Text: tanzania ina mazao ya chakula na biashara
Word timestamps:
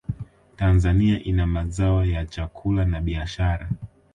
tanzania 0.55 1.23
ina 1.23 1.47
mazao 1.47 2.05
ya 2.05 2.25
chakula 2.25 2.85
na 2.85 3.01
biashara 3.01 3.69